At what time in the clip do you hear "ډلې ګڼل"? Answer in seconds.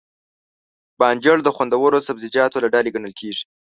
2.73-3.13